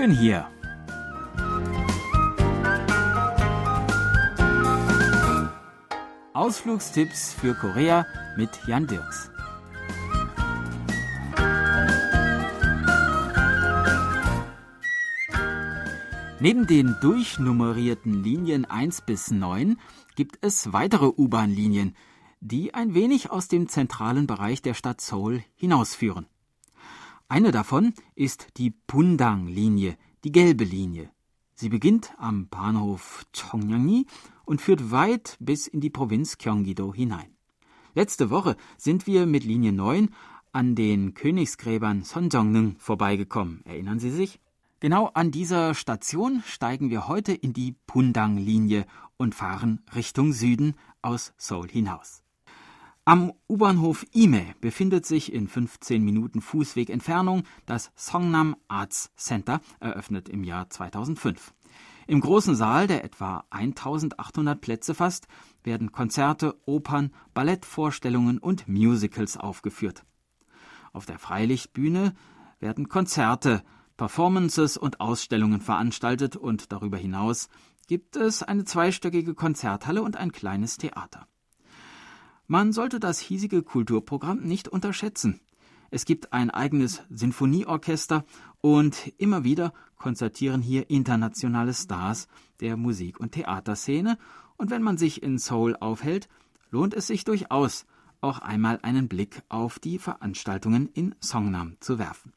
schön 0.00 0.12
hier. 0.12 0.48
Ausflugstipps 6.32 7.34
für 7.34 7.54
Korea 7.54 8.06
mit 8.36 8.48
Jan 8.66 8.86
Dirks. 8.86 9.30
Neben 16.40 16.66
den 16.66 16.96
durchnummerierten 17.02 18.22
Linien 18.24 18.64
1 18.64 19.02
bis 19.02 19.30
9 19.30 19.78
gibt 20.16 20.38
es 20.40 20.72
weitere 20.72 21.12
U-Bahn-Linien, 21.14 21.94
die 22.40 22.72
ein 22.72 22.94
wenig 22.94 23.30
aus 23.30 23.48
dem 23.48 23.68
zentralen 23.68 24.26
Bereich 24.26 24.62
der 24.62 24.72
Stadt 24.72 25.02
Seoul 25.02 25.42
hinausführen. 25.56 26.29
Eine 27.30 27.52
davon 27.52 27.94
ist 28.16 28.48
die 28.56 28.72
Pundang-Linie, 28.72 29.96
die 30.24 30.32
gelbe 30.32 30.64
Linie. 30.64 31.12
Sie 31.54 31.68
beginnt 31.68 32.12
am 32.18 32.48
Bahnhof 32.48 33.24
Chongyangni 33.32 34.06
und 34.44 34.60
führt 34.60 34.90
weit 34.90 35.36
bis 35.38 35.68
in 35.68 35.80
die 35.80 35.90
Provinz 35.90 36.38
Gyeonggi-do 36.38 36.92
hinein. 36.92 37.36
Letzte 37.94 38.30
Woche 38.30 38.56
sind 38.76 39.06
wir 39.06 39.26
mit 39.26 39.44
Linie 39.44 39.70
9 39.72 40.08
an 40.50 40.74
den 40.74 41.14
Königsgräbern 41.14 42.02
Sonjeongneung 42.02 42.74
vorbeigekommen. 42.80 43.60
Erinnern 43.64 44.00
Sie 44.00 44.10
sich? 44.10 44.40
Genau 44.80 45.06
an 45.14 45.30
dieser 45.30 45.74
Station 45.74 46.42
steigen 46.44 46.90
wir 46.90 47.06
heute 47.06 47.32
in 47.32 47.52
die 47.52 47.76
Pundang-Linie 47.86 48.86
und 49.18 49.36
fahren 49.36 49.84
Richtung 49.94 50.32
Süden 50.32 50.74
aus 51.00 51.32
Seoul 51.36 51.68
hinaus. 51.68 52.24
Am 53.06 53.32
U-Bahnhof 53.48 54.04
Ime 54.12 54.54
befindet 54.60 55.06
sich 55.06 55.32
in 55.32 55.48
15 55.48 56.04
Minuten 56.04 56.42
Fußweg 56.42 56.90
Entfernung 56.90 57.44
das 57.64 57.90
Songnam 57.96 58.56
Arts 58.68 59.10
Center, 59.16 59.62
eröffnet 59.80 60.28
im 60.28 60.44
Jahr 60.44 60.68
2005. 60.68 61.54
Im 62.06 62.20
großen 62.20 62.54
Saal, 62.54 62.86
der 62.86 63.02
etwa 63.02 63.44
1800 63.48 64.60
Plätze 64.60 64.94
fasst, 64.94 65.28
werden 65.64 65.92
Konzerte, 65.92 66.60
Opern, 66.66 67.14
Ballettvorstellungen 67.32 68.38
und 68.38 68.68
Musicals 68.68 69.38
aufgeführt. 69.38 70.04
Auf 70.92 71.06
der 71.06 71.18
Freilichtbühne 71.18 72.14
werden 72.58 72.90
Konzerte, 72.90 73.62
Performances 73.96 74.76
und 74.76 75.00
Ausstellungen 75.00 75.62
veranstaltet 75.62 76.36
und 76.36 76.70
darüber 76.70 76.98
hinaus 76.98 77.48
gibt 77.86 78.16
es 78.16 78.42
eine 78.42 78.64
zweistöckige 78.64 79.34
Konzerthalle 79.34 80.02
und 80.02 80.16
ein 80.16 80.32
kleines 80.32 80.76
Theater. 80.76 81.26
Man 82.52 82.72
sollte 82.72 82.98
das 82.98 83.20
hiesige 83.20 83.62
Kulturprogramm 83.62 84.40
nicht 84.40 84.66
unterschätzen. 84.66 85.40
Es 85.92 86.04
gibt 86.04 86.32
ein 86.32 86.50
eigenes 86.50 87.00
Sinfonieorchester 87.08 88.24
und 88.60 89.12
immer 89.18 89.44
wieder 89.44 89.72
konzertieren 89.94 90.60
hier 90.60 90.90
internationale 90.90 91.72
Stars 91.72 92.26
der 92.58 92.76
Musik- 92.76 93.20
und 93.20 93.30
Theaterszene. 93.30 94.18
Und 94.56 94.70
wenn 94.72 94.82
man 94.82 94.98
sich 94.98 95.22
in 95.22 95.38
Seoul 95.38 95.76
aufhält, 95.76 96.28
lohnt 96.72 96.92
es 96.92 97.06
sich 97.06 97.22
durchaus, 97.22 97.86
auch 98.20 98.40
einmal 98.40 98.80
einen 98.82 99.06
Blick 99.06 99.44
auf 99.48 99.78
die 99.78 100.00
Veranstaltungen 100.00 100.88
in 100.92 101.14
Songnam 101.20 101.76
zu 101.78 102.00
werfen. 102.00 102.32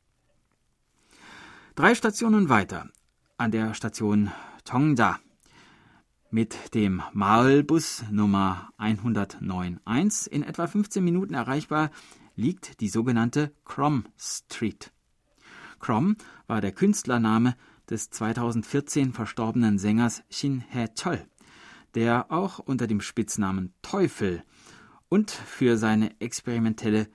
Drei 1.74 1.96
Stationen 1.96 2.50
weiter, 2.50 2.88
an 3.38 3.50
der 3.50 3.74
Station 3.74 4.32
Tongja 4.64 5.18
mit 6.34 6.74
dem 6.74 7.04
Maulbus 7.14 8.06
Nummer 8.10 8.72
109.1 8.80 10.28
in 10.28 10.42
etwa 10.42 10.66
15 10.66 11.04
Minuten 11.04 11.36
erreichbar 11.36 11.92
liegt 12.36 12.82
die 12.82 12.90
sogenannte 12.90 13.54
Crom 13.66 14.06
Street. 14.18 14.92
Crom 15.80 16.16
war 16.48 16.60
der 16.60 16.72
Künstlername 16.72 17.56
des 17.88 18.10
2014 18.10 19.14
verstorbenen 19.14 19.78
Sängers 19.78 20.24
Shin 20.32 20.64
Hae-chol, 20.74 21.24
der 21.94 22.32
auch 22.32 22.58
unter 22.58 22.88
dem 22.88 23.02
Spitznamen 23.02 23.72
Teufel 23.84 24.44
und 25.10 25.30
für 25.30 25.78
seine 25.78 26.20
experimentelle 26.20 27.10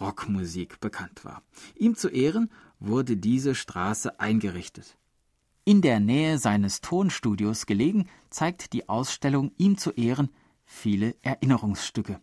Rockmusik 0.00 0.80
bekannt 0.80 1.26
war. 1.26 1.42
Ihm 1.74 1.94
zu 1.94 2.08
Ehren 2.08 2.50
wurde 2.80 3.18
diese 3.18 3.54
Straße 3.54 4.18
eingerichtet. 4.18 4.96
In 5.64 5.80
der 5.80 6.00
Nähe 6.00 6.38
seines 6.38 6.80
Tonstudios 6.80 7.66
gelegen, 7.66 8.08
zeigt 8.30 8.72
die 8.72 8.88
Ausstellung 8.88 9.52
ihm 9.58 9.78
zu 9.78 9.92
Ehren 9.92 10.30
viele 10.64 11.14
Erinnerungsstücke. 11.22 12.20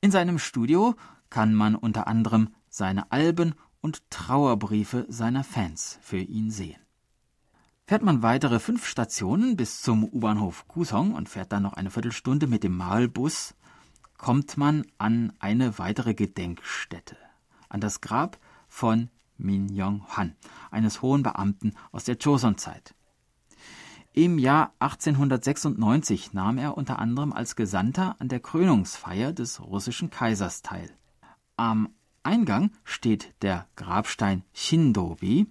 In 0.00 0.10
seinem 0.10 0.40
Studio 0.40 0.96
kann 1.30 1.54
man 1.54 1.76
unter 1.76 2.08
anderem 2.08 2.48
seine 2.68 3.12
Alben 3.12 3.54
und 3.80 4.10
Trauerbriefe 4.10 5.06
seiner 5.08 5.44
Fans 5.44 6.00
für 6.02 6.18
ihn 6.18 6.50
sehen. 6.50 6.80
Fährt 7.86 8.02
man 8.02 8.22
weitere 8.22 8.58
fünf 8.58 8.86
Stationen 8.86 9.56
bis 9.56 9.80
zum 9.80 10.04
U-Bahnhof 10.04 10.66
Kusong 10.66 11.14
und 11.14 11.28
fährt 11.28 11.52
dann 11.52 11.62
noch 11.62 11.74
eine 11.74 11.90
Viertelstunde 11.90 12.48
mit 12.48 12.64
dem 12.64 12.76
Malbus, 12.76 13.54
kommt 14.16 14.56
man 14.56 14.84
an 14.98 15.32
eine 15.38 15.78
weitere 15.78 16.14
Gedenkstätte, 16.14 17.16
an 17.68 17.80
das 17.80 18.00
Grab 18.00 18.38
von 18.66 19.10
Min 19.38 19.68
Yong-han, 19.68 20.36
eines 20.70 21.00
hohen 21.00 21.22
Beamten 21.22 21.72
aus 21.92 22.04
der 22.04 22.16
Joseon-Zeit. 22.16 22.94
Im 24.12 24.38
Jahr 24.38 24.72
1896 24.80 26.32
nahm 26.32 26.58
er 26.58 26.76
unter 26.76 26.98
anderem 26.98 27.32
als 27.32 27.56
Gesandter 27.56 28.16
an 28.18 28.28
der 28.28 28.40
Krönungsfeier 28.40 29.32
des 29.32 29.60
russischen 29.60 30.10
Kaisers 30.10 30.62
teil. 30.62 30.90
Am 31.56 31.88
Eingang 32.24 32.72
steht 32.84 33.32
der 33.42 33.66
Grabstein 33.76 34.42
Shindobi, 34.52 35.46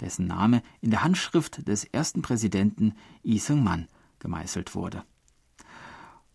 dessen 0.00 0.26
Name 0.26 0.62
in 0.80 0.90
der 0.90 1.02
Handschrift 1.02 1.66
des 1.66 1.84
ersten 1.84 2.22
Präsidenten 2.22 2.94
Lee 3.22 3.38
Seung-man 3.38 3.88
gemeißelt 4.18 4.74
wurde. 4.74 5.04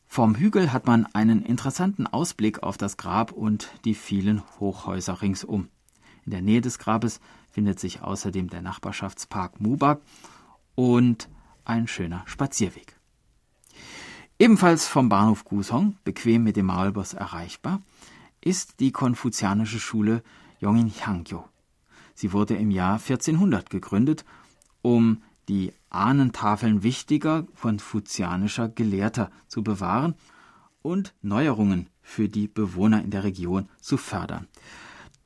Vom 0.08 0.36
Hügel 0.36 0.74
hat 0.74 0.88
man 0.88 1.06
einen 1.06 1.42
interessanten 1.42 2.06
Ausblick 2.06 2.64
auf 2.64 2.78
das 2.78 2.98
Grab 2.98 3.32
und 3.32 3.72
die 3.86 3.96
vielen 3.96 4.44
Hochhäuser 4.60 5.22
ringsum. 5.22 5.70
In 6.26 6.32
der 6.32 6.42
Nähe 6.42 6.62
des 6.62 6.80
Grabes 6.80 7.20
findet 7.50 7.80
sich 7.80 8.02
außerdem 8.02 8.50
der 8.50 8.62
Nachbarschaftspark 8.62 9.60
Mubak 9.60 10.02
und 10.76 11.30
ein 11.66 11.88
schöner 11.88 12.24
Spazierweg. 12.26 12.96
Ebenfalls 14.40 14.88
vom 14.88 15.10
Bahnhof 15.10 15.46
Gusong, 15.46 15.98
bequem 16.04 16.44
mit 16.44 16.56
dem 16.56 16.68
Maulbus 16.68 17.14
erreichbar, 17.14 17.82
ist 18.42 18.80
die 18.80 18.92
konfuzianische 18.92 19.80
Schule 19.80 20.24
Yongin 20.60 20.92
Hangyo. 21.06 21.48
Sie 22.16 22.34
wurde 22.34 22.56
im 22.56 22.72
Jahr 22.72 22.96
1400 22.96 23.70
gegründet, 23.70 24.26
um 24.82 25.22
die 25.48 25.74
Ahnentafeln 25.90 26.84
wichtiger 26.84 27.44
konfuzianischer 27.60 28.70
Gelehrter 28.70 29.32
zu 29.48 29.64
bewahren 29.64 30.16
und 30.82 31.14
Neuerungen 31.22 31.90
für 32.02 32.30
die 32.30 32.48
Bewohner 32.48 33.04
in 33.04 33.12
der 33.12 33.24
Region 33.24 33.70
zu 33.80 33.98
fördern. 33.98 34.48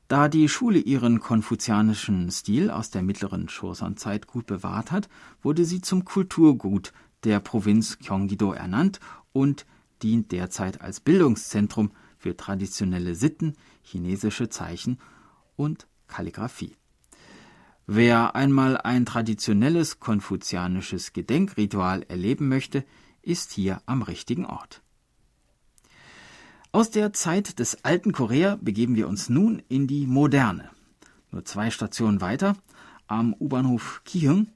Da 0.08 0.28
die 0.28 0.48
Schule 0.48 0.78
ihren 0.78 1.18
konfuzianischen 1.18 2.30
Stil 2.30 2.70
aus 2.70 2.90
der 2.90 3.02
mittleren 3.02 3.48
Joseon-Zeit 3.48 4.28
gut 4.28 4.46
bewahrt 4.46 4.92
hat, 4.92 5.08
wurde 5.42 5.64
sie 5.64 5.80
zum 5.80 6.04
Kulturgut 6.04 6.92
der 7.24 7.40
Provinz 7.40 7.98
Gyeonggi-do 7.98 8.52
ernannt 8.52 9.00
und 9.32 9.66
dient 10.02 10.30
derzeit 10.30 10.80
als 10.80 11.00
Bildungszentrum 11.00 11.90
für 12.18 12.36
traditionelle 12.36 13.16
Sitten, 13.16 13.54
chinesische 13.82 14.48
Zeichen 14.48 14.98
und 15.56 15.88
Kalligraphie. 16.06 16.76
Wer 17.88 18.36
einmal 18.36 18.76
ein 18.76 19.06
traditionelles 19.06 19.98
konfuzianisches 19.98 21.12
Gedenkritual 21.12 22.04
erleben 22.08 22.48
möchte, 22.48 22.84
ist 23.22 23.52
hier 23.52 23.80
am 23.86 24.02
richtigen 24.02 24.44
Ort. 24.44 24.82
Aus 26.76 26.90
der 26.90 27.14
Zeit 27.14 27.58
des 27.58 27.86
alten 27.86 28.12
Korea 28.12 28.58
begeben 28.60 28.96
wir 28.96 29.08
uns 29.08 29.30
nun 29.30 29.62
in 29.70 29.86
die 29.86 30.06
moderne. 30.06 30.68
Nur 31.30 31.42
zwei 31.46 31.70
Stationen 31.70 32.20
weiter, 32.20 32.54
am 33.06 33.32
U-Bahnhof 33.32 34.02
Kihyung, 34.04 34.48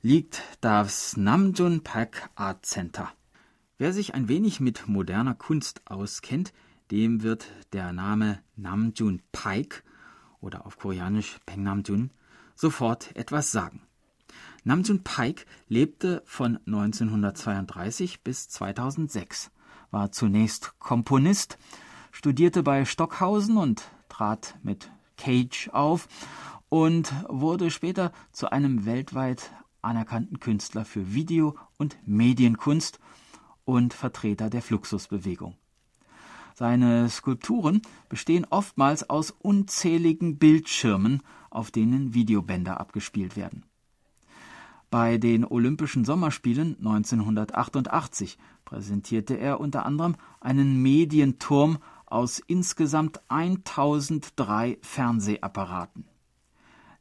liegt 0.00 0.42
das 0.60 1.16
Namjoon 1.16 1.84
Park 1.84 2.30
Art 2.34 2.66
Center. 2.66 3.12
Wer 3.78 3.92
sich 3.92 4.12
ein 4.12 4.26
wenig 4.26 4.58
mit 4.58 4.88
moderner 4.88 5.36
Kunst 5.36 5.82
auskennt, 5.84 6.52
dem 6.90 7.22
wird 7.22 7.46
der 7.72 7.92
Name 7.92 8.40
Namjoon 8.56 9.22
Paik 9.30 9.84
oder 10.40 10.66
auf 10.66 10.78
Koreanisch 10.78 11.38
Pengnamjoon 11.46 12.10
sofort 12.56 13.14
etwas 13.14 13.52
sagen. 13.52 13.82
Namjoon 14.64 15.04
Paik 15.04 15.46
lebte 15.68 16.24
von 16.26 16.58
1932 16.66 18.24
bis 18.24 18.48
2006 18.48 19.52
war 19.92 20.10
zunächst 20.10 20.74
Komponist, 20.80 21.58
studierte 22.10 22.64
bei 22.64 22.84
Stockhausen 22.84 23.56
und 23.56 23.84
trat 24.08 24.56
mit 24.64 24.90
Cage 25.16 25.68
auf 25.72 26.08
und 26.68 27.12
wurde 27.28 27.70
später 27.70 28.10
zu 28.32 28.50
einem 28.50 28.84
weltweit 28.86 29.52
anerkannten 29.82 30.40
Künstler 30.40 30.84
für 30.84 31.14
Video- 31.14 31.56
und 31.78 31.96
Medienkunst 32.06 32.98
und 33.64 33.94
Vertreter 33.94 34.50
der 34.50 34.62
Fluxusbewegung. 34.62 35.56
Seine 36.54 37.08
Skulpturen 37.08 37.82
bestehen 38.08 38.46
oftmals 38.48 39.08
aus 39.08 39.30
unzähligen 39.30 40.38
Bildschirmen, 40.38 41.22
auf 41.50 41.70
denen 41.70 42.14
Videobänder 42.14 42.80
abgespielt 42.80 43.36
werden. 43.36 43.64
Bei 44.92 45.16
den 45.16 45.46
Olympischen 45.46 46.04
Sommerspielen 46.04 46.76
1988 46.76 48.36
präsentierte 48.66 49.38
er 49.38 49.58
unter 49.58 49.86
anderem 49.86 50.16
einen 50.38 50.82
Medienturm 50.82 51.78
aus 52.04 52.40
insgesamt 52.40 53.22
1003 53.30 54.76
Fernsehapparaten. 54.82 56.04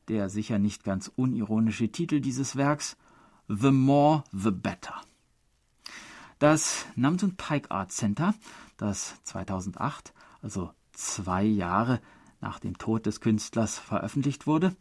Der 0.08 0.30
sicher 0.30 0.58
nicht 0.58 0.86
ganz 0.86 1.12
unironische 1.18 1.90
Titel 1.90 2.22
dieses 2.22 2.56
Werks 2.56 2.96
The 3.50 3.72
More 3.72 4.24
the 4.32 4.52
Better. 4.52 5.02
Das 6.40 6.86
Namjoon 6.96 7.36
Pike 7.36 7.72
Art 7.72 7.92
Center, 7.92 8.34
das 8.78 9.22
2008, 9.26 10.14
also 10.42 10.72
zwei 10.94 11.44
Jahre 11.44 12.00
nach 12.40 12.60
dem 12.60 12.78
Tod 12.78 13.06
des 13.06 13.20
Künstlers 13.20 13.78
veröffentlicht 13.78 14.48
wurde, 14.48 14.78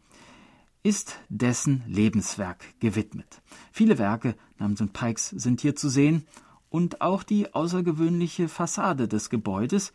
ist 0.82 1.18
dessen 1.28 1.82
Lebenswerk 1.86 2.64
gewidmet. 2.80 3.42
Viele 3.72 3.98
Werke 3.98 4.34
Namjoon 4.58 4.90
Pikes 4.90 5.28
sind 5.28 5.60
hier 5.60 5.76
zu 5.76 5.88
sehen 5.88 6.26
und 6.70 7.00
auch 7.00 7.22
die 7.22 7.52
außergewöhnliche 7.52 8.48
Fassade 8.48 9.08
des 9.08 9.28
Gebäudes, 9.28 9.92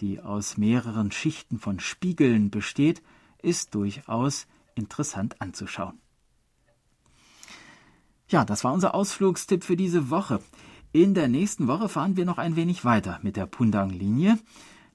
die 0.00 0.20
aus 0.20 0.56
mehreren 0.56 1.10
Schichten 1.10 1.58
von 1.58 1.80
Spiegeln 1.80 2.50
besteht, 2.50 3.02
ist 3.42 3.74
durchaus 3.74 4.46
interessant 4.74 5.40
anzuschauen. 5.40 6.00
Ja, 8.28 8.44
das 8.44 8.64
war 8.64 8.72
unser 8.72 8.94
Ausflugstipp 8.94 9.64
für 9.64 9.76
diese 9.76 10.10
Woche. 10.10 10.40
In 10.92 11.14
der 11.14 11.28
nächsten 11.28 11.68
Woche 11.68 11.88
fahren 11.88 12.16
wir 12.16 12.24
noch 12.24 12.38
ein 12.38 12.56
wenig 12.56 12.84
weiter 12.84 13.18
mit 13.22 13.36
der 13.36 13.46
Pundang-Linie, 13.46 14.38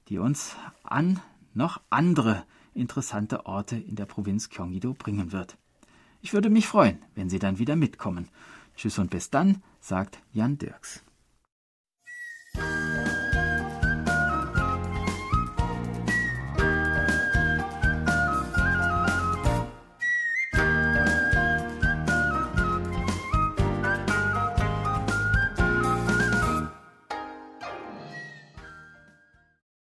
die 0.08 0.18
uns 0.18 0.56
an 0.82 1.20
noch 1.54 1.80
andere 1.90 2.44
interessante 2.76 3.46
Orte 3.46 3.76
in 3.76 3.96
der 3.96 4.06
Provinz 4.06 4.48
Gyeonggi-do 4.48 4.94
bringen 4.94 5.32
wird. 5.32 5.56
Ich 6.20 6.32
würde 6.32 6.50
mich 6.50 6.66
freuen, 6.66 6.98
wenn 7.14 7.28
Sie 7.28 7.38
dann 7.38 7.58
wieder 7.58 7.76
mitkommen. 7.76 8.28
Tschüss 8.76 8.98
und 8.98 9.10
bis 9.10 9.30
dann, 9.30 9.62
sagt 9.80 10.18
Jan 10.32 10.58
Dirks. 10.58 11.02